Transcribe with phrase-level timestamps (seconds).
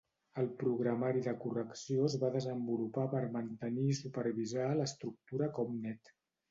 [0.43, 6.17] El programari de correcció es va desenvolupar per mantenir i supervisar l'estructura ComNet.